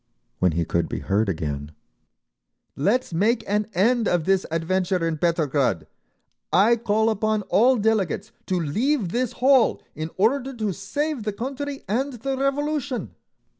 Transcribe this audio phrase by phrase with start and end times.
[0.39, 1.73] When he could be heard again,
[2.75, 5.85] "Let's make an end of this adventure in Petrograd!
[6.51, 11.83] I call upon all delegates to leave this hall in order to save the country
[11.87, 13.13] and the Revolution!"